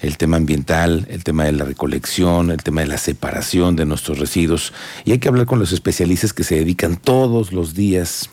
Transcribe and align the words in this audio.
el 0.00 0.16
tema 0.16 0.36
ambiental, 0.36 1.06
el 1.10 1.24
tema 1.24 1.44
de 1.44 1.52
la 1.52 1.64
recolección, 1.64 2.50
el 2.50 2.62
tema 2.62 2.82
de 2.82 2.86
la 2.86 2.98
separación 2.98 3.76
de 3.76 3.84
nuestros 3.84 4.18
residuos. 4.18 4.72
Y 5.04 5.12
hay 5.12 5.18
que 5.18 5.28
hablar 5.28 5.46
con 5.46 5.58
los 5.58 5.72
especialistas 5.72 6.32
que 6.32 6.44
se 6.44 6.56
dedican 6.56 6.96
todos 6.96 7.52
los 7.52 7.74
días 7.74 8.30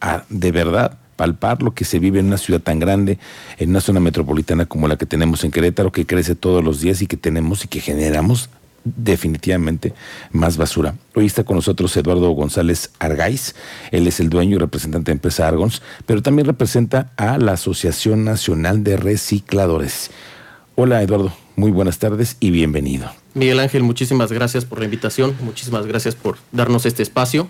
a, 0.00 0.24
de 0.28 0.52
verdad, 0.52 0.98
palpar 1.16 1.62
lo 1.62 1.74
que 1.74 1.84
se 1.84 1.98
vive 1.98 2.20
en 2.20 2.26
una 2.26 2.38
ciudad 2.38 2.60
tan 2.60 2.78
grande, 2.78 3.18
en 3.58 3.70
una 3.70 3.80
zona 3.80 3.98
metropolitana 3.98 4.66
como 4.66 4.86
la 4.86 4.96
que 4.96 5.06
tenemos 5.06 5.42
en 5.42 5.50
Querétaro, 5.50 5.90
que 5.90 6.06
crece 6.06 6.36
todos 6.36 6.62
los 6.62 6.80
días 6.80 7.02
y 7.02 7.08
que 7.08 7.16
tenemos 7.16 7.64
y 7.64 7.68
que 7.68 7.80
generamos 7.80 8.48
definitivamente 8.84 9.94
más 10.30 10.56
basura. 10.56 10.94
Hoy 11.14 11.26
está 11.26 11.42
con 11.42 11.56
nosotros 11.56 11.96
Eduardo 11.96 12.30
González 12.30 12.90
Argaiz, 13.00 13.56
él 13.90 14.06
es 14.06 14.20
el 14.20 14.30
dueño 14.30 14.56
y 14.56 14.58
representante 14.60 15.10
de 15.10 15.14
empresa 15.14 15.48
Argons, 15.48 15.82
pero 16.06 16.22
también 16.22 16.46
representa 16.46 17.12
a 17.16 17.36
la 17.38 17.52
Asociación 17.52 18.24
Nacional 18.24 18.84
de 18.84 18.96
Recicladores. 18.96 20.10
Hola 20.80 21.02
Eduardo, 21.02 21.32
muy 21.56 21.72
buenas 21.72 21.98
tardes 21.98 22.36
y 22.38 22.52
bienvenido. 22.52 23.10
Miguel 23.34 23.58
Ángel, 23.58 23.82
muchísimas 23.82 24.30
gracias 24.30 24.64
por 24.64 24.78
la 24.78 24.84
invitación, 24.84 25.34
muchísimas 25.40 25.86
gracias 25.86 26.14
por 26.14 26.38
darnos 26.52 26.86
este 26.86 27.02
espacio. 27.02 27.48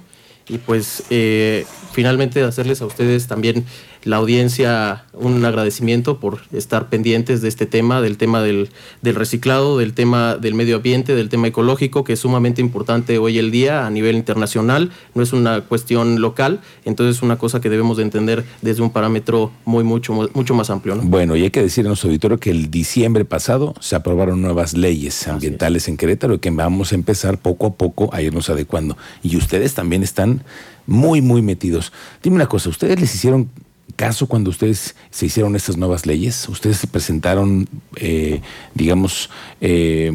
Y 0.48 0.56
pues 0.56 1.02
eh, 1.10 1.66
finalmente 1.92 2.42
hacerles 2.42 2.80
a 2.80 2.86
ustedes 2.86 3.26
también 3.26 3.66
la 4.08 4.16
audiencia 4.16 5.04
un 5.12 5.44
agradecimiento 5.44 6.18
por 6.18 6.40
estar 6.52 6.88
pendientes 6.88 7.42
de 7.42 7.48
este 7.48 7.66
tema, 7.66 8.00
del 8.00 8.16
tema 8.16 8.40
del, 8.40 8.70
reciclado, 9.02 9.76
del 9.76 9.92
tema 9.92 10.36
del 10.36 10.54
medio 10.54 10.76
ambiente, 10.76 11.14
del 11.14 11.28
tema 11.28 11.48
ecológico, 11.48 12.04
que 12.04 12.14
es 12.14 12.20
sumamente 12.20 12.62
importante 12.62 13.18
hoy 13.18 13.38
el 13.38 13.50
día 13.50 13.86
a 13.86 13.90
nivel 13.90 14.16
internacional, 14.16 14.92
no 15.14 15.22
es 15.22 15.34
una 15.34 15.60
cuestión 15.60 16.22
local, 16.22 16.60
entonces 16.86 17.16
es 17.16 17.22
una 17.22 17.36
cosa 17.36 17.60
que 17.60 17.68
debemos 17.68 17.98
de 17.98 18.04
entender 18.04 18.44
desde 18.62 18.80
un 18.80 18.90
parámetro 18.90 19.52
muy, 19.66 19.84
mucho, 19.84 20.14
mucho 20.32 20.54
más 20.54 20.70
amplio. 20.70 20.98
Bueno, 21.02 21.36
y 21.36 21.42
hay 21.42 21.50
que 21.50 21.60
decir 21.60 21.84
en 21.84 21.88
nuestro 21.88 22.08
auditorio 22.08 22.38
que 22.38 22.50
el 22.50 22.70
diciembre 22.70 23.26
pasado 23.26 23.74
se 23.80 23.94
aprobaron 23.94 24.40
nuevas 24.40 24.72
leyes 24.72 25.28
ambientales 25.28 25.86
en 25.86 25.98
Querétaro 25.98 26.34
y 26.34 26.38
que 26.38 26.48
vamos 26.48 26.92
a 26.92 26.94
empezar 26.94 27.36
poco 27.36 27.66
a 27.66 27.74
poco 27.74 28.08
a 28.14 28.22
irnos 28.22 28.48
adecuando. 28.48 28.96
Y 29.22 29.36
ustedes 29.36 29.74
también 29.74 30.02
están 30.02 30.44
muy, 30.86 31.20
muy 31.20 31.42
metidos. 31.42 31.92
Dime 32.22 32.36
una 32.36 32.46
cosa, 32.46 32.70
¿ustedes 32.70 32.98
les 32.98 33.14
hicieron 33.14 33.50
caso 33.96 34.26
cuando 34.26 34.50
ustedes 34.50 34.94
se 35.10 35.26
hicieron 35.26 35.56
estas 35.56 35.76
nuevas 35.76 36.06
leyes? 36.06 36.48
¿Ustedes 36.48 36.86
presentaron, 36.86 37.68
eh, 37.96 38.40
digamos, 38.74 39.30
eh, 39.60 40.10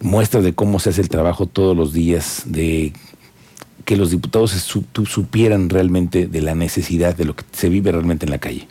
muestras 0.00 0.44
de 0.44 0.54
cómo 0.54 0.78
se 0.78 0.90
hace 0.90 1.00
el 1.00 1.08
trabajo 1.08 1.46
todos 1.46 1.76
los 1.76 1.92
días, 1.92 2.42
de 2.46 2.92
que 3.84 3.96
los 3.96 4.10
diputados 4.10 4.50
supieran 4.50 5.70
realmente 5.70 6.26
de 6.26 6.42
la 6.42 6.54
necesidad 6.54 7.16
de 7.16 7.24
lo 7.24 7.34
que 7.34 7.44
se 7.52 7.68
vive 7.68 7.90
realmente 7.90 8.26
en 8.26 8.30
la 8.30 8.38
calle? 8.38 8.68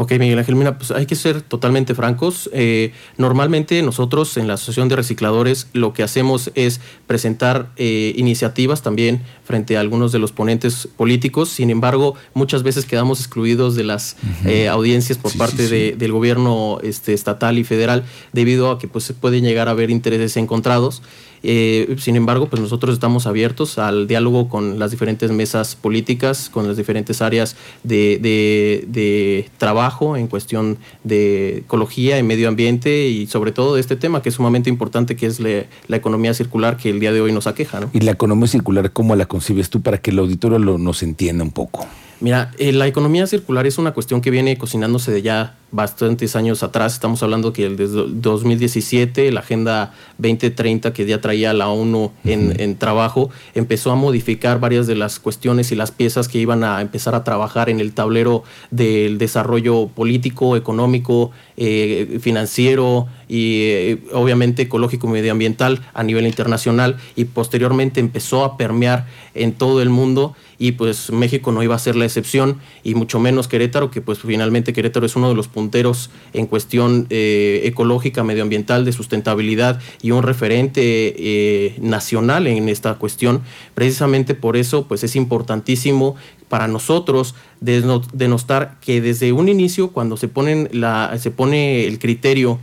Ok, 0.00 0.12
Miguel 0.12 0.38
Ángel, 0.38 0.54
mira, 0.54 0.78
pues 0.78 0.92
hay 0.92 1.06
que 1.06 1.16
ser 1.16 1.42
totalmente 1.42 1.92
francos. 1.92 2.48
Eh, 2.52 2.92
normalmente 3.16 3.82
nosotros 3.82 4.36
en 4.36 4.46
la 4.46 4.54
Asociación 4.54 4.88
de 4.88 4.94
Recicladores 4.94 5.66
lo 5.72 5.92
que 5.92 6.04
hacemos 6.04 6.52
es 6.54 6.80
presentar 7.08 7.70
eh, 7.76 8.12
iniciativas 8.16 8.82
también 8.82 9.22
frente 9.48 9.78
a 9.78 9.80
algunos 9.80 10.12
de 10.12 10.18
los 10.18 10.30
ponentes 10.30 10.86
políticos. 10.94 11.48
Sin 11.48 11.70
embargo, 11.70 12.14
muchas 12.34 12.62
veces 12.62 12.84
quedamos 12.84 13.18
excluidos 13.18 13.76
de 13.76 13.82
las 13.82 14.16
eh, 14.44 14.68
audiencias 14.68 15.16
por 15.16 15.34
parte 15.38 15.96
del 15.96 16.12
gobierno 16.12 16.78
este, 16.82 17.14
estatal 17.14 17.56
y 17.56 17.64
federal 17.64 18.04
debido 18.34 18.70
a 18.70 18.78
que 18.78 18.88
pues, 18.88 19.04
se 19.04 19.14
pueden 19.14 19.44
llegar 19.44 19.68
a 19.68 19.70
haber 19.70 19.90
intereses 19.90 20.36
encontrados. 20.36 21.02
Eh, 21.42 21.96
sin 21.98 22.16
embargo, 22.16 22.48
pues 22.48 22.60
nosotros 22.60 22.92
estamos 22.94 23.26
abiertos 23.26 23.78
al 23.78 24.06
diálogo 24.06 24.48
con 24.48 24.78
las 24.78 24.90
diferentes 24.90 25.30
mesas 25.30 25.76
políticas, 25.76 26.50
con 26.50 26.66
las 26.66 26.76
diferentes 26.76 27.22
áreas 27.22 27.56
de, 27.84 28.18
de, 28.18 29.48
trabajo 29.56 30.16
en 30.16 30.26
cuestión 30.26 30.78
de 31.04 31.58
ecología 31.58 32.18
y 32.18 32.22
medio 32.22 32.48
ambiente 32.48 33.08
y 33.08 33.26
sobre 33.28 33.52
todo 33.52 33.76
de 33.76 33.80
este 33.80 33.96
tema 33.96 34.20
que 34.20 34.30
es 34.30 34.34
sumamente 34.34 34.68
importante, 34.68 35.16
que 35.16 35.26
es 35.26 35.40
la 35.40 35.96
economía 35.96 36.34
circular 36.34 36.76
que 36.76 36.90
el 36.90 37.00
día 37.00 37.12
de 37.12 37.20
hoy 37.20 37.32
nos 37.32 37.46
aqueja. 37.46 37.80
¿Y 37.92 38.00
la 38.00 38.12
economía 38.12 38.48
circular 38.48 38.92
cómo 38.92 39.14
la 39.14 39.26
concibes 39.38 39.70
tú 39.70 39.80
para 39.82 39.98
que 39.98 40.10
el 40.10 40.18
auditorio 40.18 40.58
nos 40.58 41.02
entienda 41.04 41.44
un 41.44 41.52
poco? 41.52 41.86
Mira, 42.20 42.50
eh, 42.58 42.72
la 42.72 42.88
economía 42.88 43.24
circular 43.28 43.68
es 43.68 43.78
una 43.78 43.92
cuestión 43.92 44.20
que 44.20 44.32
viene 44.32 44.58
cocinándose 44.58 45.12
de 45.12 45.22
ya 45.22 45.54
bastantes 45.70 46.36
años 46.36 46.62
atrás. 46.62 46.94
Estamos 46.94 47.22
hablando 47.22 47.52
que 47.52 47.68
desde 47.68 48.04
2017, 48.08 49.30
la 49.32 49.40
Agenda 49.40 49.94
2030 50.18 50.92
que 50.92 51.06
ya 51.06 51.20
traía 51.20 51.52
la 51.52 51.68
ONU 51.68 52.12
en, 52.24 52.76
trabajo, 52.76 53.30
empezó 53.54 53.90
a 53.90 53.94
modificar 53.94 54.60
varias 54.60 54.86
de 54.86 54.94
las 54.94 55.20
cuestiones 55.20 55.70
y 55.72 55.76
las 55.76 55.90
piezas 55.90 56.28
que 56.28 56.38
iban 56.38 56.64
a 56.64 56.80
empezar 56.80 57.14
a 57.14 57.24
trabajar 57.24 57.68
en 57.70 57.80
el 57.80 57.92
tablero 57.92 58.44
del 58.70 59.18
desarrollo 59.18 59.88
político, 59.88 60.56
económico, 60.56 61.30
eh, 61.56 62.18
financiero 62.20 63.06
y 63.28 63.62
eh, 63.62 64.02
obviamente 64.12 64.62
ecológico 64.62 65.06
y 65.08 65.10
medioambiental 65.10 65.82
a 65.92 66.02
nivel 66.02 66.26
internacional 66.26 66.96
y 67.14 67.26
posteriormente 67.26 68.00
empezó 68.00 68.44
a 68.44 68.56
permear 68.56 69.06
en 69.34 69.52
todo 69.52 69.82
el 69.82 69.90
mundo 69.90 70.34
y 70.58 70.72
pues 70.72 71.10
México 71.12 71.52
no 71.52 71.62
iba 71.62 71.74
a 71.74 71.78
ser 71.78 71.94
la 71.96 72.04
excepción 72.04 72.58
y 72.82 72.94
mucho 72.94 73.20
menos 73.20 73.48
Querétaro, 73.48 73.90
que 73.90 74.00
pues 74.00 74.18
finalmente 74.18 74.72
Querétaro 74.72 75.06
es 75.06 75.14
uno 75.14 75.28
de 75.28 75.34
los 75.34 75.48
punteros 75.58 76.10
en 76.34 76.46
cuestión 76.46 77.08
eh, 77.10 77.62
ecológica, 77.64 78.22
medioambiental, 78.22 78.84
de 78.84 78.92
sustentabilidad 78.92 79.80
y 80.00 80.12
un 80.12 80.22
referente 80.22 80.80
eh, 80.84 81.74
nacional 81.80 82.46
en 82.46 82.68
esta 82.68 82.94
cuestión. 82.94 83.42
Precisamente 83.74 84.36
por 84.36 84.56
eso 84.56 84.86
pues 84.86 85.02
es 85.02 85.16
importantísimo 85.16 86.14
para 86.48 86.68
nosotros 86.68 87.34
denostar 87.60 88.76
que 88.80 89.00
desde 89.00 89.32
un 89.32 89.48
inicio, 89.48 89.90
cuando 89.90 90.16
se, 90.16 90.28
ponen 90.28 90.68
la, 90.70 91.18
se 91.18 91.32
pone 91.32 91.86
el 91.86 91.98
criterio 91.98 92.60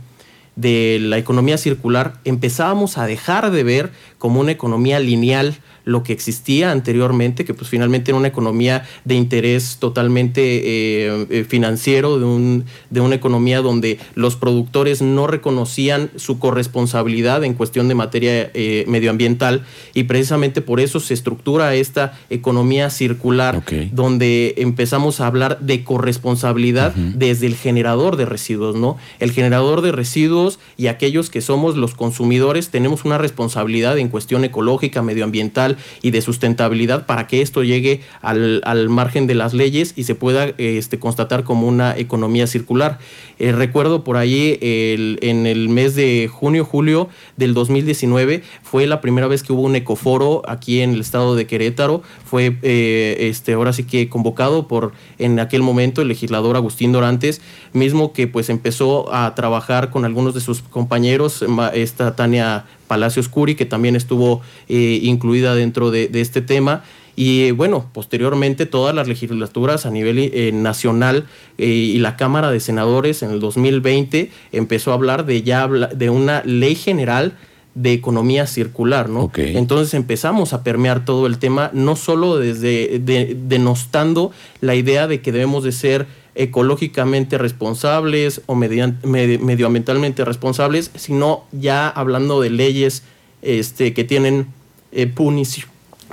de 0.56 0.96
la 0.98 1.18
economía 1.18 1.58
circular, 1.58 2.14
empezábamos 2.24 2.96
a 2.96 3.06
dejar 3.06 3.50
de 3.50 3.62
ver 3.62 3.92
como 4.16 4.40
una 4.40 4.52
economía 4.52 5.00
lineal 5.00 5.58
lo 5.86 6.02
que 6.02 6.12
existía 6.12 6.72
anteriormente, 6.72 7.44
que 7.44 7.54
pues 7.54 7.70
finalmente 7.70 8.10
era 8.10 8.18
una 8.18 8.28
economía 8.28 8.84
de 9.04 9.14
interés 9.14 9.78
totalmente 9.78 10.42
eh, 10.42 11.26
eh, 11.30 11.46
financiero, 11.48 12.18
de, 12.18 12.24
un, 12.24 12.64
de 12.90 13.00
una 13.00 13.14
economía 13.14 13.60
donde 13.60 13.98
los 14.14 14.34
productores 14.34 15.00
no 15.00 15.28
reconocían 15.28 16.10
su 16.16 16.40
corresponsabilidad 16.40 17.44
en 17.44 17.54
cuestión 17.54 17.86
de 17.86 17.94
materia 17.94 18.50
eh, 18.52 18.84
medioambiental 18.88 19.64
y 19.94 20.02
precisamente 20.02 20.60
por 20.60 20.80
eso 20.80 20.98
se 20.98 21.14
estructura 21.14 21.72
esta 21.74 22.18
economía 22.30 22.90
circular 22.90 23.62
donde 23.92 24.54
empezamos 24.58 25.20
a 25.20 25.28
hablar 25.28 25.60
de 25.60 25.84
corresponsabilidad 25.84 26.94
desde 26.94 27.46
el 27.46 27.54
generador 27.54 28.16
de 28.16 28.26
residuos, 28.26 28.74
¿no? 28.74 28.96
El 29.20 29.30
generador 29.30 29.82
de 29.82 29.92
residuos 29.92 30.58
y 30.76 30.88
aquellos 30.88 31.30
que 31.30 31.40
somos 31.40 31.76
los 31.76 31.94
consumidores 31.94 32.70
tenemos 32.70 33.04
una 33.04 33.18
responsabilidad 33.18 33.98
en 33.98 34.08
cuestión 34.08 34.44
ecológica, 34.44 35.00
medioambiental, 35.02 35.75
y 36.02 36.10
de 36.10 36.20
sustentabilidad 36.20 37.06
para 37.06 37.26
que 37.26 37.42
esto 37.42 37.62
llegue 37.62 38.00
al, 38.22 38.62
margen 38.88 39.26
de 39.26 39.34
las 39.34 39.54
leyes 39.54 39.94
y 39.96 40.04
se 40.04 40.14
pueda 40.14 40.46
este, 40.58 40.98
constatar 40.98 41.44
como 41.44 41.66
una 41.66 41.96
economía 41.96 42.46
circular. 42.46 42.98
Eh, 43.38 43.52
recuerdo 43.52 44.04
por 44.04 44.16
ahí 44.16 44.58
en 44.60 45.46
el 45.46 45.68
mes 45.68 45.94
de 45.94 46.28
junio, 46.32 46.64
julio 46.64 47.08
del 47.36 47.54
2019 47.54 48.42
fue 48.62 48.86
la 48.86 49.00
primera 49.00 49.26
vez 49.26 49.42
que 49.42 49.52
hubo 49.52 49.62
un 49.62 49.76
ecoforo 49.76 50.42
aquí 50.46 50.80
en 50.80 50.90
el 50.90 51.00
estado 51.00 51.34
de 51.34 51.46
Querétaro. 51.46 52.02
Fue 52.24 52.56
eh, 52.62 53.16
este, 53.20 53.54
ahora 53.54 53.72
sí 53.72 53.84
que 53.84 54.08
convocado 54.08 54.68
por 54.68 54.92
en 55.18 55.38
aquel 55.40 55.62
momento 55.62 56.02
el 56.02 56.08
legislador 56.08 56.56
Agustín 56.56 56.92
Dorantes, 56.92 57.40
mismo 57.72 58.12
que 58.12 58.26
pues 58.26 58.48
empezó 58.48 59.12
a 59.14 59.34
trabajar 59.34 59.90
con 59.90 60.04
algunos 60.04 60.34
de 60.34 60.40
sus 60.40 60.62
compañeros, 60.62 61.44
esta 61.74 62.16
Tania 62.16 62.64
Palacios 62.86 63.28
Curi, 63.28 63.54
que 63.54 63.66
también 63.66 63.96
estuvo 63.96 64.40
eh, 64.68 65.00
incluida 65.02 65.54
dentro 65.54 65.90
de, 65.90 66.08
este 66.14 66.40
tema. 66.40 66.82
Y 67.14 67.50
bueno, 67.52 67.88
posteriormente 67.92 68.66
todas 68.66 68.94
las 68.94 69.08
legislaturas 69.08 69.86
a 69.86 69.90
nivel 69.90 70.18
eh, 70.18 70.50
nacional 70.52 71.26
eh, 71.56 71.66
y 71.66 71.98
la 71.98 72.16
Cámara 72.16 72.50
de 72.50 72.60
Senadores 72.60 73.22
en 73.22 73.30
el 73.30 73.40
2020 73.40 74.30
empezó 74.52 74.90
a 74.90 74.94
hablar 74.94 75.24
de 75.24 75.42
ya 75.42 75.66
de 75.66 76.10
una 76.10 76.42
ley 76.44 76.74
general 76.74 77.34
de 77.74 77.92
economía 77.92 78.46
circular, 78.46 79.10
¿no? 79.10 79.30
Entonces 79.36 79.92
empezamos 79.92 80.54
a 80.54 80.62
permear 80.62 81.04
todo 81.04 81.26
el 81.26 81.38
tema, 81.38 81.70
no 81.74 81.94
solo 81.94 82.38
desde 82.38 82.98
denostando 82.98 84.32
la 84.62 84.74
idea 84.74 85.06
de 85.06 85.20
que 85.20 85.30
debemos 85.30 85.62
de 85.62 85.72
ser 85.72 86.06
ecológicamente 86.36 87.38
responsables 87.38 88.42
o 88.46 88.54
medioambientalmente 88.54 90.24
responsables, 90.24 90.90
sino 90.94 91.44
ya 91.52 91.88
hablando 91.88 92.40
de 92.40 92.50
leyes 92.50 93.02
este, 93.42 93.94
que 93.94 94.04
tienen 94.04 94.46
eh, 94.92 95.06
punición, 95.06 95.68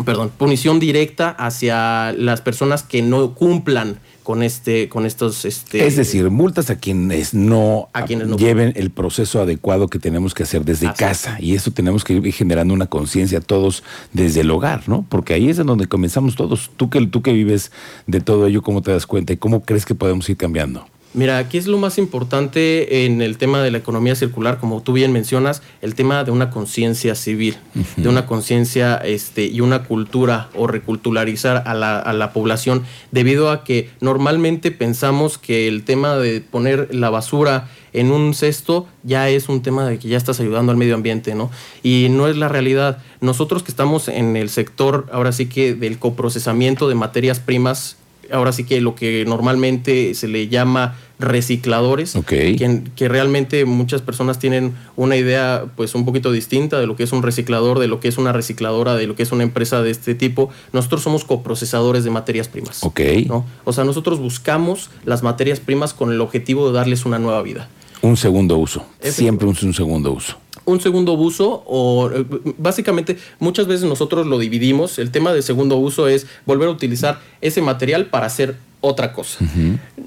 perdón, 0.05 0.31
punición 0.35 0.79
directa 0.79 1.29
hacia 1.29 2.11
las 2.13 2.41
personas 2.41 2.83
que 2.83 3.01
no 3.01 3.33
cumplan 3.33 3.99
con 4.23 4.41
este 4.41 4.87
con 4.87 5.05
estos 5.05 5.43
este 5.43 5.85
es 5.85 5.97
decir 5.97 6.29
multas 6.29 6.69
a 6.69 6.77
quienes 6.77 7.33
no, 7.33 7.89
lleven 8.37 8.71
el 8.75 8.89
proceso 8.89 9.41
adecuado 9.41 9.89
que 9.89 9.99
tenemos 9.99 10.33
que 10.33 10.43
hacer 10.43 10.63
desde 10.63 10.93
casa. 10.93 11.37
Y 11.39 11.55
eso 11.55 11.71
tenemos 11.71 12.03
que 12.03 12.13
ir 12.13 12.33
generando 12.33 12.73
una 12.73 12.87
conciencia 12.87 13.41
todos 13.41 13.83
desde 14.13 14.41
el 14.41 14.51
hogar 14.51 14.87
no 14.87 15.05
porque 15.09 15.33
ahí 15.33 15.49
es 15.49 15.59
en 15.59 15.67
donde 15.67 15.87
comenzamos 15.87 16.35
todos. 16.35 16.71
Tú 16.77 16.89
que 16.89 17.05
tú 17.07 17.21
que 17.21 17.33
vives 17.33 17.71
de 18.07 18.21
todo 18.21 18.47
ello 18.47 18.61
cómo 18.61 18.81
te 18.81 18.91
das 18.91 19.05
cuenta 19.05 19.33
y 19.33 19.37
cómo 19.37 19.63
crees 19.63 19.85
que 19.85 19.95
podemos 19.95 20.29
ir 20.29 20.37
cambiando 20.37 20.87
Mira, 21.15 21.47
¿qué 21.47 21.59
es 21.59 21.67
lo 21.67 21.77
más 21.77 21.99
importante 21.99 23.05
en 23.05 23.21
el 23.21 23.37
tema 23.37 23.61
de 23.61 23.69
la 23.69 23.77
economía 23.77 24.15
circular? 24.15 24.57
Como 24.57 24.81
tú 24.81 24.93
bien 24.93 25.11
mencionas, 25.11 25.61
el 25.81 25.93
tema 25.93 26.23
de 26.23 26.31
una 26.31 26.49
conciencia 26.49 27.13
civil, 27.13 27.55
de 27.97 28.09
una 28.09 28.25
conciencia 28.25 28.95
este, 28.97 29.45
y 29.45 29.61
una 29.61 29.83
cultura 29.83 30.49
o 30.55 30.65
reculturalizar 30.65 31.63
a 31.67 31.75
la, 31.75 31.99
a 31.99 32.13
la 32.13 32.33
población, 32.33 32.83
debido 33.11 33.51
a 33.51 33.63
que 33.63 33.91
normalmente 33.99 34.71
pensamos 34.71 35.37
que 35.37 35.67
el 35.67 35.83
tema 35.83 36.15
de 36.17 36.41
poner 36.41 36.93
la 36.95 37.11
basura 37.11 37.69
en 37.93 38.11
un 38.11 38.33
cesto 38.33 38.87
ya 39.03 39.29
es 39.29 39.49
un 39.49 39.61
tema 39.61 39.87
de 39.87 39.99
que 39.99 40.07
ya 40.07 40.17
estás 40.17 40.39
ayudando 40.39 40.71
al 40.71 40.77
medio 40.77 40.95
ambiente, 40.95 41.35
¿no? 41.35 41.51
Y 41.83 42.07
no 42.09 42.27
es 42.27 42.37
la 42.37 42.49
realidad. 42.49 42.97
Nosotros 43.21 43.61
que 43.61 43.69
estamos 43.69 44.07
en 44.07 44.35
el 44.35 44.49
sector, 44.49 45.07
ahora 45.11 45.31
sí 45.31 45.45
que 45.45 45.75
del 45.75 45.99
coprocesamiento 45.99 46.89
de 46.89 46.95
materias 46.95 47.39
primas, 47.39 47.97
ahora 48.31 48.51
sí 48.51 48.63
que 48.63 48.81
lo 48.81 48.95
que 48.95 49.25
normalmente 49.25 50.13
se 50.13 50.27
le 50.27 50.47
llama 50.47 50.95
recicladores, 51.19 52.17
que, 52.27 52.83
que, 52.95 53.07
realmente 53.07 53.65
muchas 53.65 54.01
personas 54.01 54.39
tienen 54.39 54.73
una 54.95 55.15
idea 55.15 55.65
pues 55.75 55.95
un 55.95 56.05
poquito 56.05 56.31
distinta 56.31 56.79
de 56.79 56.87
lo 56.87 56.95
que 56.95 57.03
es 57.03 57.11
un 57.13 57.23
reciclador, 57.23 57.79
de 57.79 57.87
lo 57.87 57.99
que 57.99 58.07
es 58.07 58.17
una 58.17 58.33
recicladora, 58.33 58.95
de 58.95 59.07
lo 59.07 59.15
que 59.15 59.23
es 59.23 59.31
una 59.31 59.43
empresa 59.43 59.81
de 59.81 59.91
este 59.91 60.15
tipo. 60.15 60.49
Nosotros 60.73 61.01
somos 61.01 61.23
coprocesadores 61.23 62.03
de 62.03 62.09
materias 62.09 62.47
primas. 62.47 62.83
¿no? 63.27 63.45
O 63.63 63.73
sea, 63.73 63.83
nosotros 63.83 64.19
buscamos 64.19 64.89
las 65.05 65.23
materias 65.23 65.59
primas 65.59 65.93
con 65.93 66.11
el 66.11 66.19
objetivo 66.19 66.67
de 66.67 66.73
darles 66.73 67.05
una 67.05 67.19
nueva 67.19 67.41
vida. 67.41 67.69
Un 68.01 68.17
segundo 68.17 68.57
uso, 68.57 68.85
siempre 69.01 69.47
un 69.47 69.73
segundo 69.73 70.11
uso 70.11 70.42
un 70.65 70.79
segundo 70.79 71.13
uso 71.13 71.63
o 71.67 72.09
eh, 72.11 72.25
básicamente 72.57 73.17
muchas 73.39 73.67
veces 73.67 73.87
nosotros 73.87 74.27
lo 74.27 74.39
dividimos. 74.39 74.99
El 74.99 75.11
tema 75.11 75.33
de 75.33 75.41
segundo 75.41 75.77
uso 75.77 76.07
es 76.07 76.27
volver 76.45 76.67
a 76.67 76.71
utilizar 76.71 77.19
ese 77.41 77.61
material 77.61 78.07
para 78.07 78.25
hacer 78.25 78.55
otra 78.85 79.13
cosa. 79.13 79.39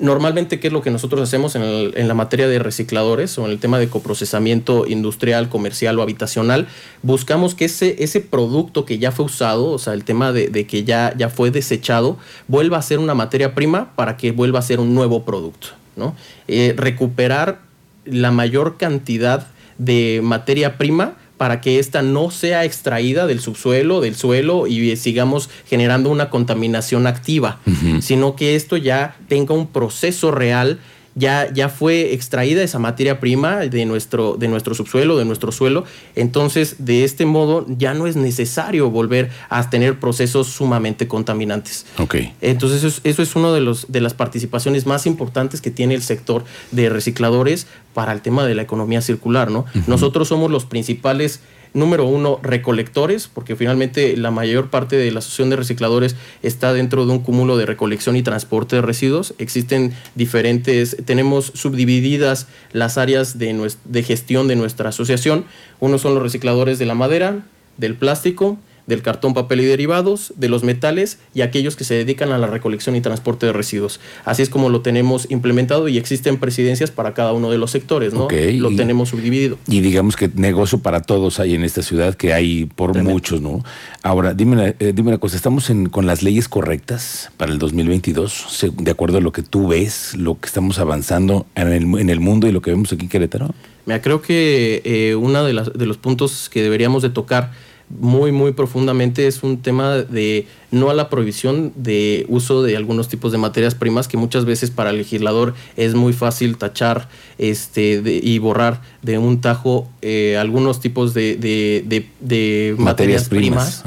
Normalmente, 0.00 0.60
¿qué 0.60 0.66
es 0.66 0.72
lo 0.72 0.82
que 0.82 0.90
nosotros 0.90 1.22
hacemos 1.22 1.56
en, 1.56 2.08
la 2.08 2.12
materia 2.12 2.46
de 2.46 2.58
recicladores 2.58 3.38
o 3.38 3.46
en 3.46 3.52
el 3.52 3.58
tema 3.58 3.78
de 3.78 3.88
coprocesamiento 3.88 4.86
industrial, 4.86 5.48
comercial 5.48 5.98
o 5.98 6.02
habitacional? 6.02 6.68
Buscamos 7.02 7.54
que 7.54 7.64
ese, 7.64 8.04
ese 8.04 8.20
producto 8.20 8.84
que 8.84 8.98
ya 8.98 9.12
fue 9.12 9.24
usado, 9.24 9.70
o 9.70 9.78
sea, 9.78 9.94
el 9.94 10.04
tema 10.04 10.30
de, 10.30 10.66
que 10.66 10.84
ya, 10.84 11.14
ya 11.16 11.30
fue 11.30 11.50
desechado, 11.50 12.18
vuelva 12.48 12.76
a 12.76 12.82
ser 12.82 12.98
una 12.98 13.14
materia 13.14 13.54
prima 13.54 13.92
para 13.96 14.18
que 14.18 14.30
vuelva 14.30 14.58
a 14.58 14.62
ser 14.62 14.78
un 14.78 14.94
nuevo 14.94 15.24
producto. 15.24 15.68
¿no? 15.96 16.14
Eh, 16.46 16.74
recuperar 16.76 17.62
la 18.04 18.30
mayor 18.30 18.76
cantidad 18.76 19.46
de 19.78 20.20
materia 20.22 20.78
prima 20.78 21.16
para 21.36 21.60
que 21.60 21.78
ésta 21.78 22.02
no 22.02 22.30
sea 22.30 22.64
extraída 22.64 23.26
del 23.26 23.40
subsuelo, 23.40 24.00
del 24.00 24.14
suelo 24.14 24.66
y 24.66 24.96
sigamos 24.96 25.50
generando 25.66 26.10
una 26.10 26.30
contaminación 26.30 27.06
activa, 27.06 27.60
sino 28.00 28.36
que 28.36 28.56
esto 28.56 28.76
ya 28.76 29.16
tenga 29.28 29.54
un 29.54 29.66
proceso 29.66 30.30
real 30.30 30.78
ya, 31.16 31.52
ya 31.52 31.70
fue 31.70 32.12
extraída 32.12 32.62
esa 32.62 32.78
materia 32.78 33.18
prima 33.18 33.60
de 33.60 33.86
nuestro, 33.86 34.36
de 34.36 34.48
nuestro 34.48 34.74
subsuelo, 34.74 35.16
de 35.16 35.24
nuestro 35.24 35.50
suelo. 35.50 35.84
Entonces, 36.14 36.76
de 36.78 37.04
este 37.04 37.24
modo, 37.24 37.64
ya 37.68 37.94
no 37.94 38.06
es 38.06 38.16
necesario 38.16 38.90
volver 38.90 39.30
a 39.48 39.68
tener 39.70 39.98
procesos 39.98 40.46
sumamente 40.48 41.08
contaminantes. 41.08 41.86
Okay. 41.98 42.34
Entonces, 42.42 42.84
eso 42.84 42.88
es, 42.88 43.00
eso 43.02 43.22
es 43.22 43.34
una 43.34 43.52
de, 43.52 43.62
los, 43.62 43.90
de 43.90 44.02
las 44.02 44.12
participaciones 44.12 44.86
más 44.86 45.06
importantes 45.06 45.62
que 45.62 45.70
tiene 45.70 45.94
el 45.94 46.02
sector 46.02 46.44
de 46.70 46.90
recicladores 46.90 47.66
para 47.94 48.12
el 48.12 48.20
tema 48.20 48.44
de 48.44 48.54
la 48.54 48.60
economía 48.60 49.00
circular. 49.00 49.50
¿no? 49.50 49.64
Nosotros 49.86 50.28
somos 50.28 50.50
los 50.50 50.66
principales 50.66 51.40
número 51.76 52.06
uno, 52.06 52.40
recolectores, 52.42 53.28
porque 53.28 53.54
finalmente 53.54 54.16
la 54.16 54.30
mayor 54.30 54.70
parte 54.70 54.96
de 54.96 55.10
la 55.12 55.20
asociación 55.20 55.50
de 55.50 55.56
recicladores 55.56 56.16
está 56.42 56.72
dentro 56.72 57.06
de 57.06 57.12
un 57.12 57.20
cúmulo 57.20 57.56
de 57.56 57.66
recolección 57.66 58.16
y 58.16 58.22
transporte 58.22 58.76
de 58.76 58.82
residuos. 58.82 59.34
Existen 59.38 59.92
diferentes, 60.14 60.96
tenemos 61.04 61.52
subdivididas 61.54 62.48
las 62.72 62.98
áreas 62.98 63.38
de, 63.38 63.70
de 63.84 64.02
gestión 64.02 64.48
de 64.48 64.56
nuestra 64.56 64.88
asociación. 64.88 65.44
Uno 65.78 65.98
son 65.98 66.14
los 66.14 66.22
recicladores 66.22 66.78
de 66.78 66.86
la 66.86 66.94
madera, 66.94 67.44
del 67.76 67.94
plástico, 67.94 68.58
del 68.86 69.02
cartón, 69.02 69.34
papel 69.34 69.60
y 69.60 69.64
derivados, 69.64 70.32
de 70.36 70.48
los 70.48 70.62
metales 70.62 71.18
y 71.34 71.40
aquellos 71.40 71.76
que 71.76 71.84
se 71.84 71.94
dedican 71.94 72.32
a 72.32 72.38
la 72.38 72.46
recolección 72.46 72.96
y 72.96 73.00
transporte 73.00 73.46
de 73.46 73.52
residuos. 73.52 74.00
Así 74.24 74.42
es 74.42 74.48
como 74.48 74.68
lo 74.68 74.80
tenemos 74.82 75.30
implementado 75.30 75.88
y 75.88 75.98
existen 75.98 76.38
presidencias 76.38 76.90
para 76.90 77.14
cada 77.14 77.32
uno 77.32 77.50
de 77.50 77.58
los 77.58 77.70
sectores, 77.70 78.14
¿no? 78.14 78.28
Lo 78.30 78.76
tenemos 78.76 79.10
subdividido. 79.10 79.58
Y 79.68 79.80
digamos 79.80 80.16
que 80.16 80.30
negocio 80.34 80.78
para 80.78 81.02
todos 81.02 81.40
hay 81.40 81.54
en 81.54 81.64
esta 81.64 81.82
ciudad, 81.82 82.14
que 82.14 82.32
hay 82.32 82.66
por 82.66 82.96
muchos, 83.02 83.40
¿no? 83.40 83.64
Ahora, 84.02 84.34
dime, 84.34 84.74
eh, 84.78 84.92
dime 84.94 85.08
una 85.08 85.18
cosa, 85.18 85.36
¿estamos 85.36 85.70
con 85.90 86.06
las 86.06 86.22
leyes 86.22 86.48
correctas 86.48 87.30
para 87.36 87.52
el 87.52 87.58
2022? 87.58 88.72
De 88.76 88.90
acuerdo 88.90 89.18
a 89.18 89.20
lo 89.20 89.32
que 89.32 89.42
tú 89.42 89.68
ves, 89.68 90.14
lo 90.16 90.38
que 90.38 90.46
estamos 90.46 90.78
avanzando 90.78 91.46
en 91.54 91.72
el, 91.72 91.82
en 91.98 92.10
el 92.10 92.20
mundo 92.20 92.46
y 92.46 92.52
lo 92.52 92.62
que 92.62 92.70
vemos 92.70 92.92
aquí 92.92 93.02
en 93.02 93.08
Querétaro. 93.08 93.54
Mira, 93.84 94.02
creo 94.02 94.20
que 94.20 94.82
eh, 94.84 95.14
uno 95.14 95.44
de, 95.44 95.52
de 95.74 95.86
los 95.86 95.96
puntos 95.96 96.48
que 96.48 96.62
deberíamos 96.62 97.02
de 97.02 97.10
tocar 97.10 97.52
muy, 97.88 98.32
muy 98.32 98.52
profundamente 98.52 99.26
es 99.26 99.42
un 99.42 99.58
tema 99.58 99.96
de 99.96 100.46
no 100.72 100.90
a 100.90 100.94
la 100.94 101.08
prohibición 101.08 101.72
de 101.76 102.26
uso 102.28 102.62
de 102.62 102.76
algunos 102.76 103.08
tipos 103.08 103.30
de 103.30 103.38
materias 103.38 103.74
primas 103.74 104.08
que 104.08 104.16
muchas 104.16 104.44
veces 104.44 104.70
para 104.70 104.90
el 104.90 104.98
legislador 104.98 105.54
es 105.76 105.94
muy 105.94 106.12
fácil 106.12 106.56
tachar 106.56 107.08
este, 107.38 108.02
y 108.04 108.38
borrar 108.38 108.82
de 109.02 109.18
un 109.18 109.40
tajo 109.40 109.88
eh, 110.02 110.36
algunos 110.36 110.80
tipos 110.80 111.14
de, 111.14 111.36
de, 111.36 112.74
materias, 112.76 113.28
primas. 113.28 113.84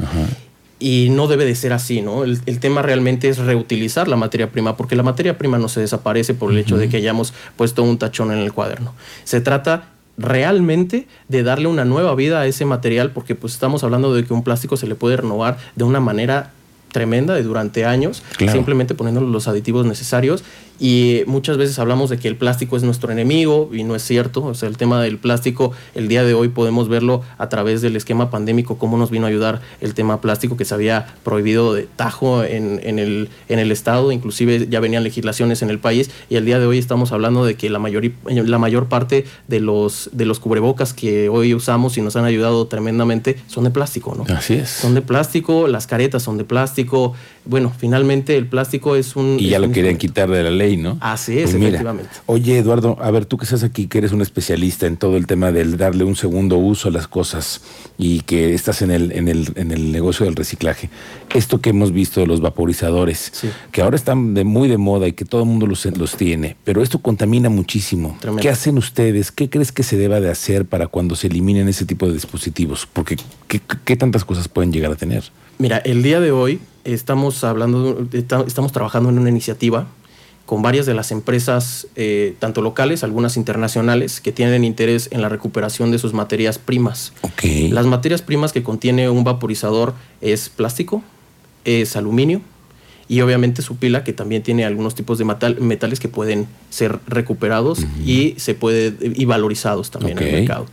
y 0.78 1.08
no 1.10 1.26
debe 1.28 1.44
de 1.44 1.54
ser 1.54 1.74
así, 1.74 2.00
¿no? 2.00 2.24
El, 2.24 2.58
tema 2.58 2.80
realmente 2.80 3.28
es 3.28 3.36
reutilizar 3.36 4.08
la 4.08 4.16
materia 4.16 4.50
prima, 4.50 4.78
porque 4.78 4.96
la 4.96 5.02
materia 5.02 5.36
prima 5.36 5.58
no 5.58 5.68
se 5.68 5.80
desaparece 5.80 6.32
por 6.32 6.50
el 6.52 6.58
hecho 6.58 6.78
de 6.78 6.88
que 6.88 6.96
hayamos 6.96 7.34
puesto 7.56 7.82
un 7.82 7.98
tachón 7.98 8.32
en 8.32 8.38
el 8.38 8.52
cuaderno. 8.54 8.94
Se 9.24 9.42
trata 9.42 9.90
realmente 10.20 11.08
de 11.28 11.42
darle 11.42 11.68
una 11.68 11.84
nueva 11.84 12.14
vida 12.14 12.40
a 12.40 12.46
ese 12.46 12.64
material, 12.64 13.10
porque 13.10 13.34
pues 13.34 13.54
estamos 13.54 13.82
hablando 13.82 14.14
de 14.14 14.24
que 14.24 14.32
un 14.32 14.44
plástico 14.44 14.76
se 14.76 14.86
le 14.86 14.94
puede 14.94 15.16
renovar 15.16 15.58
de 15.76 15.84
una 15.84 16.00
manera 16.00 16.52
tremenda 16.92 17.34
de 17.34 17.42
durante 17.42 17.84
años, 17.84 18.22
simplemente 18.38 18.94
poniendo 18.94 19.20
los 19.20 19.48
aditivos 19.48 19.86
necesarios 19.86 20.44
y 20.80 21.22
muchas 21.26 21.58
veces 21.58 21.78
hablamos 21.78 22.08
de 22.08 22.18
que 22.18 22.26
el 22.26 22.36
plástico 22.36 22.74
es 22.74 22.82
nuestro 22.82 23.12
enemigo 23.12 23.68
y 23.70 23.84
no 23.84 23.94
es 23.94 24.02
cierto. 24.02 24.42
O 24.42 24.54
sea, 24.54 24.66
el 24.66 24.78
tema 24.78 25.02
del 25.02 25.18
plástico, 25.18 25.72
el 25.94 26.08
día 26.08 26.24
de 26.24 26.32
hoy 26.32 26.48
podemos 26.48 26.88
verlo 26.88 27.22
a 27.36 27.50
través 27.50 27.82
del 27.82 27.96
esquema 27.96 28.30
pandémico, 28.30 28.78
cómo 28.78 28.96
nos 28.96 29.10
vino 29.10 29.26
a 29.26 29.28
ayudar 29.28 29.60
el 29.82 29.92
tema 29.92 30.22
plástico 30.22 30.56
que 30.56 30.64
se 30.64 30.72
había 30.72 31.14
prohibido 31.22 31.74
de 31.74 31.86
tajo 31.96 32.42
en, 32.44 32.80
en, 32.82 32.98
el, 32.98 33.28
en 33.50 33.58
el 33.58 33.72
Estado. 33.72 34.10
Inclusive 34.10 34.68
ya 34.70 34.80
venían 34.80 35.04
legislaciones 35.04 35.60
en 35.60 35.68
el 35.68 35.78
país 35.78 36.10
y 36.30 36.36
el 36.36 36.46
día 36.46 36.58
de 36.58 36.64
hoy 36.64 36.78
estamos 36.78 37.12
hablando 37.12 37.44
de 37.44 37.56
que 37.56 37.68
la 37.68 37.78
mayor, 37.78 38.10
la 38.24 38.58
mayor 38.58 38.86
parte 38.86 39.26
de 39.48 39.60
los, 39.60 40.08
de 40.14 40.24
los 40.24 40.40
cubrebocas 40.40 40.94
que 40.94 41.28
hoy 41.28 41.52
usamos 41.52 41.98
y 41.98 42.00
nos 42.00 42.16
han 42.16 42.24
ayudado 42.24 42.66
tremendamente 42.68 43.36
son 43.48 43.64
de 43.64 43.70
plástico, 43.70 44.14
¿no? 44.14 44.24
Así 44.34 44.54
es. 44.54 44.70
Son 44.70 44.94
de 44.94 45.02
plástico, 45.02 45.68
las 45.68 45.86
caretas 45.86 46.22
son 46.22 46.38
de 46.38 46.44
plástico. 46.44 46.79
Bueno, 47.44 47.72
finalmente 47.76 48.36
el 48.36 48.46
plástico 48.46 48.96
es 48.96 49.16
un... 49.16 49.38
Y 49.40 49.48
ya 49.48 49.58
lo 49.58 49.70
querían 49.72 49.96
quitar 49.96 50.30
de 50.30 50.42
la 50.42 50.50
ley 50.50 50.76
¿no? 50.76 50.98
Así 51.00 51.38
es, 51.38 51.50
pues 51.50 51.62
efectivamente. 51.62 52.10
oye, 52.26 52.58
Eduardo, 52.58 52.96
a 53.00 53.10
ver, 53.10 53.24
tú 53.24 53.38
que 53.38 53.44
estás 53.44 53.62
aquí, 53.62 53.86
que 53.86 53.98
eres 53.98 54.12
un 54.12 54.20
especialista 54.20 54.86
en 54.86 54.96
todo 54.96 55.16
el 55.16 55.26
tema 55.26 55.50
del 55.50 55.76
darle 55.76 56.04
un 56.04 56.16
segundo 56.16 56.58
uso 56.58 56.88
a 56.88 56.92
las 56.92 57.08
cosas 57.08 57.62
y 57.98 58.20
que 58.20 58.54
estás 58.54 58.82
en 58.82 58.90
el, 58.90 59.12
en 59.12 59.28
el, 59.28 59.52
en 59.56 59.72
el 59.72 59.90
negocio 59.92 60.26
del 60.26 60.36
reciclaje. 60.36 60.90
Esto 61.34 61.60
que 61.60 61.70
hemos 61.70 61.92
visto 61.92 62.20
de 62.20 62.26
los 62.26 62.40
vaporizadores, 62.40 63.32
que 63.72 63.82
ahora 63.82 63.96
están 63.96 64.34
de, 64.34 64.44
muy 64.44 64.68
de 64.68 64.78
moda 64.78 65.08
y 65.08 65.12
que 65.12 65.24
todo 65.24 65.42
el 65.42 65.48
mundo 65.48 65.66
los, 65.66 65.84
los 65.86 66.16
tiene, 66.16 66.56
pero 66.64 66.82
esto 66.82 67.00
contamina 67.00 67.48
muchísimo. 67.48 68.18
¿Qué 68.40 68.48
hacen 68.48 68.78
ustedes? 68.78 69.32
¿Qué 69.32 69.48
crees 69.48 69.72
que 69.72 69.82
se 69.82 69.96
deba 69.96 70.20
de 70.20 70.30
hacer 70.30 70.66
para 70.66 70.86
cuando 70.86 71.16
se 71.16 71.26
eliminen 71.26 71.68
ese 71.68 71.84
tipo 71.84 72.06
de 72.06 72.14
dispositivos? 72.14 72.86
Porque 72.92 73.16
¿qué, 73.48 73.96
tantas 73.96 74.24
cosas 74.24 74.48
pueden 74.48 74.72
llegar 74.72 74.92
a 74.92 74.96
tener? 74.96 75.24
Mira, 75.58 75.78
el 75.78 76.02
día 76.02 76.20
de 76.20 76.32
hoy 76.32 76.60
estamos 76.84 77.44
hablando, 77.44 78.06
estamos 78.12 78.72
trabajando 78.72 79.10
en 79.10 79.18
una 79.18 79.30
iniciativa 79.30 79.86
con 80.50 80.62
varias 80.62 80.84
de 80.84 80.94
las 80.94 81.12
empresas, 81.12 81.86
eh, 81.94 82.34
tanto 82.40 82.60
locales, 82.60 83.04
algunas 83.04 83.36
internacionales, 83.36 84.20
que 84.20 84.32
tienen 84.32 84.64
interés 84.64 85.08
en 85.12 85.22
la 85.22 85.28
recuperación 85.28 85.92
de 85.92 85.98
sus 86.00 86.12
materias 86.12 86.58
primas. 86.58 87.12
Las 87.70 87.86
materias 87.86 88.20
primas 88.20 88.52
que 88.52 88.64
contiene 88.64 89.08
un 89.08 89.22
vaporizador 89.22 89.94
es 90.20 90.48
plástico, 90.48 91.04
es 91.64 91.94
aluminio 91.94 92.40
y 93.06 93.20
obviamente 93.20 93.62
su 93.62 93.76
pila 93.76 94.02
que 94.02 94.12
también 94.12 94.42
tiene 94.42 94.64
algunos 94.64 94.96
tipos 94.96 95.18
de 95.18 95.24
metales 95.24 96.00
que 96.00 96.08
pueden 96.08 96.48
ser 96.68 96.98
recuperados 97.06 97.86
y 98.04 98.34
se 98.38 98.54
puede 98.54 98.94
y 99.00 99.24
valorizados 99.26 99.92
también 99.92 100.18
en 100.18 100.24
el 100.26 100.32
mercado. 100.32 100.66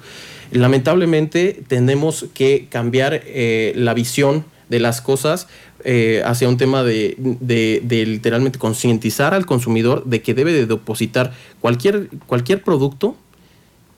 Lamentablemente 0.52 1.62
tenemos 1.68 2.26
que 2.34 2.68
cambiar 2.70 3.22
eh, 3.26 3.74
la 3.76 3.94
visión 3.94 4.46
de 4.70 4.80
las 4.80 5.02
cosas 5.02 5.48
eh, 5.84 6.22
hacia 6.26 6.50
un 6.50 6.58
tema 6.58 6.84
de, 6.84 7.16
literalmente 7.90 8.60
concientizar 8.60 9.34
al 9.34 9.46
consumidor 9.46 10.04
de 10.06 10.22
que 10.22 10.34
debe 10.34 10.54
de 10.54 10.66
depositar 10.66 11.34
cualquier, 11.62 12.10
cualquier 12.26 12.64
producto 12.64 13.16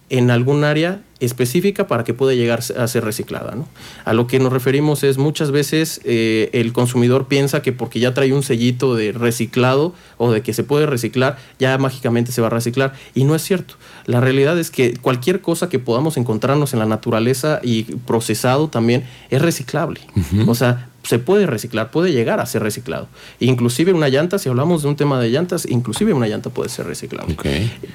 en 0.10 0.32
algún 0.32 0.64
área 0.64 1.02
específica 1.20 1.88
para 1.88 2.04
que 2.04 2.14
pueda 2.14 2.34
llegar 2.34 2.60
a 2.78 2.88
ser 2.88 3.04
reciclada. 3.04 3.56
¿no? 3.56 3.68
A 4.06 4.14
lo 4.14 4.28
que 4.28 4.40
nos 4.40 4.54
referimos 4.54 5.04
es 5.04 5.18
muchas 5.18 5.52
veces 5.52 6.02
eh, 6.04 6.50
el 6.54 6.74
consumidor 6.74 7.28
piensa 7.28 7.62
que 7.62 7.72
porque 7.72 8.00
ya 8.00 8.14
trae 8.14 8.34
un 8.34 8.44
sellito 8.44 8.96
de 8.96 9.12
reciclado 9.12 9.94
o 10.18 10.32
de 10.32 10.42
que 10.42 10.54
se 10.54 10.64
puede 10.64 10.86
reciclar, 10.86 11.38
ya 11.60 11.78
mágicamente 11.78 12.32
se 12.32 12.42
va 12.42 12.48
a 12.48 12.52
reciclar. 12.52 12.94
Y 13.14 13.24
no 13.24 13.36
es 13.36 13.44
cierto. 13.44 13.76
La 14.06 14.22
realidad 14.22 14.58
es 14.58 14.72
que 14.72 14.94
cualquier 14.98 15.42
cosa 15.42 15.70
que 15.70 15.80
podamos 15.80 16.18
encontrarnos 16.18 16.74
en 16.74 16.80
la 16.80 16.86
naturaleza 16.86 17.60
y 17.64 17.84
procesado 17.84 18.70
también 18.70 19.04
es 19.30 19.42
reciclable. 19.42 20.02
O 20.48 20.56
sea, 20.56 20.90
se 21.04 21.20
puede 21.20 21.46
reciclar, 21.48 21.92
puede 21.92 22.12
llegar 22.12 22.40
a 22.40 22.46
ser 22.46 22.62
reciclado. 22.62 23.08
Inclusive 23.40 23.94
una 23.94 24.10
llanta, 24.10 24.38
si 24.38 24.50
hablamos 24.50 24.84
de 24.84 24.90
un 24.90 24.96
tema 24.96 25.20
de 25.20 25.30
llantas, 25.30 25.66
inclusive 25.68 26.14
una 26.14 26.28
llanta 26.28 26.50
puede 26.50 26.70
ser 26.70 26.86
reciclable. 26.86 27.36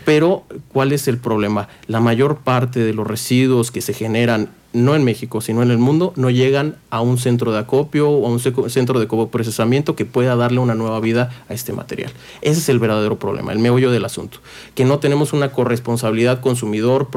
Pero, 0.05 0.45
¿cuál 0.73 0.93
es 0.93 1.07
el 1.07 1.19
problema? 1.19 1.69
La 1.87 2.01
mayor 2.01 2.39
parte 2.39 2.81
de 2.81 2.93
los 2.95 3.07
residuos 3.15 3.71
que 3.71 3.81
se 3.81 3.95
generan 3.95 4.51
no 4.73 4.97
en 4.97 5.05
México, 5.05 5.41
sino 5.41 5.63
en 5.63 5.71
el 5.71 5.79
mundo, 5.79 6.13
no 6.17 6.31
llegan 6.31 6.77
a 6.91 7.01
un 7.01 7.17
centro 7.17 7.53
de 7.53 7.61
acopio 7.61 8.11
o 8.11 8.27
a 8.27 8.29
un 8.29 8.41
centro 8.41 8.99
de 8.99 9.07
procesamiento 9.07 9.95
que 9.95 10.05
pueda 10.05 10.35
darle 10.35 10.59
una 10.59 10.75
nueva 10.75 10.99
vida 10.99 11.31
a 11.49 11.55
este 11.55 11.73
material. 11.73 12.11
Ese 12.43 12.59
es 12.59 12.69
el 12.69 12.81
verdadero 12.81 13.17
problema, 13.19 13.53
el 13.53 13.61
meollo 13.61 13.93
del 13.93 14.05
asunto. 14.05 14.39
Que 14.75 14.85
no 14.85 14.99
tenemos 14.99 15.33
una 15.33 15.53
corresponsabilidad 15.53 16.41
consumidor, 16.41 17.09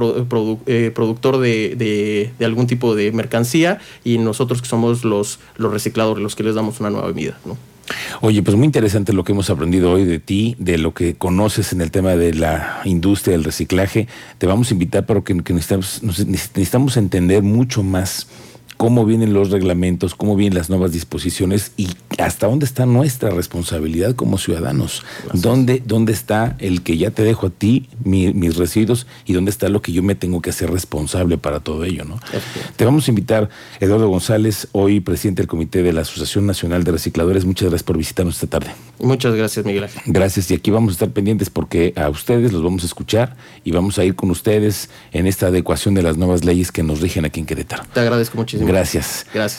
eh, 0.67 0.91
productor 0.93 1.39
de, 1.39 2.31
algún 2.41 2.67
tipo 2.67 2.93
de 2.93 3.11
mercancía 3.11 3.79
y 4.03 4.19
nosotros 4.19 4.61
que 4.61 4.67
somos 4.67 5.03
los, 5.03 5.39
los 5.57 5.73
recicladores, 5.73 6.21
los 6.21 6.35
que 6.35 6.43
les 6.43 6.53
damos 6.53 6.79
una 6.79 6.91
nueva 6.91 7.11
vida. 7.11 7.39
¿no? 7.43 7.57
Oye, 8.21 8.41
pues 8.41 8.57
muy 8.57 8.65
interesante 8.65 9.13
lo 9.13 9.23
que 9.23 9.33
hemos 9.33 9.49
aprendido 9.49 9.91
hoy 9.91 10.03
de 10.03 10.19
ti, 10.19 10.55
de 10.57 10.77
lo 10.77 10.93
que 10.93 11.15
conoces 11.15 11.71
en 11.71 11.81
el 11.81 11.91
tema 11.91 12.15
de 12.15 12.33
la 12.33 12.81
industria 12.83 13.33
del 13.33 13.43
reciclaje. 13.43 14.07
Te 14.39 14.47
vamos 14.47 14.71
a 14.71 14.73
invitar 14.73 15.05
para 15.05 15.21
que, 15.21 15.35
necesitamos, 15.35 16.01
necesitamos 16.01 16.97
entender 16.97 17.43
mucho 17.43 17.83
más 17.83 18.27
cómo 18.77 19.05
vienen 19.05 19.33
los 19.33 19.49
reglamentos, 19.49 20.15
cómo 20.15 20.35
vienen 20.35 20.57
las 20.57 20.69
nuevas 20.69 20.91
disposiciones 20.91 21.71
y 21.77 21.89
hasta 22.19 22.47
dónde 22.47 22.65
está 22.65 22.85
nuestra 22.85 23.31
responsabilidad 23.31 24.15
como 24.15 24.37
ciudadanos. 24.37 25.03
¿Dónde, 25.33 25.81
¿Dónde 25.85 26.13
está 26.13 26.55
el 26.59 26.83
que 26.83 26.97
ya 26.97 27.11
te 27.11 27.23
dejo 27.23 27.47
a 27.47 27.49
ti 27.49 27.89
mis 28.03 28.55
residuos 28.55 29.07
y 29.25 29.33
dónde 29.33 29.51
está 29.51 29.69
lo 29.69 29.81
que 29.81 29.91
yo 29.91 30.03
me 30.03 30.15
tengo 30.15 30.41
que 30.41 30.51
hacer 30.51 30.71
responsable 30.71 31.37
para 31.37 31.59
todo 31.59 31.83
ello? 31.83 32.05
¿no? 32.05 32.19
Te 32.75 32.85
vamos 32.85 33.07
a 33.07 33.11
invitar, 33.11 33.49
Eduardo 33.79 34.07
González, 34.07 34.67
hoy 34.71 34.99
presidente 34.99 35.41
del 35.41 35.47
Comité 35.47 35.83
de 35.83 35.93
la 35.93 36.01
Asociación 36.01 36.45
Nacional 36.45 36.83
de 36.83 36.91
Recicladores. 36.91 37.45
Muchas 37.45 37.69
gracias 37.69 37.83
por 37.83 37.97
visitarnos 37.97 38.35
esta 38.35 38.59
tarde. 38.59 38.71
Muchas 38.99 39.35
gracias, 39.35 39.65
Miguel 39.65 39.83
Ángel. 39.83 40.01
Gracias 40.05 40.49
y 40.51 40.53
aquí 40.55 40.71
vamos 40.71 40.91
a 40.91 40.93
estar 40.93 41.09
pendientes 41.09 41.49
porque 41.49 41.93
a 41.95 42.09
ustedes 42.09 42.53
los 42.53 42.63
vamos 42.63 42.83
a 42.83 42.85
escuchar 42.85 43.35
y 43.63 43.71
vamos 43.71 43.97
a 43.99 44.03
ir 44.03 44.15
con 44.15 44.31
ustedes 44.31 44.89
en 45.11 45.27
esta 45.27 45.47
adecuación 45.47 45.93
de 45.93 46.03
las 46.03 46.17
nuevas 46.17 46.45
leyes 46.45 46.71
que 46.71 46.83
nos 46.83 47.01
rigen 47.01 47.25
aquí 47.25 47.39
en 47.39 47.45
Querétaro. 47.45 47.83
Te 47.93 47.99
agradezco 47.99 48.37
muchísimo. 48.37 48.66
Gracias. 48.67 49.25
Gracias. 49.33 49.55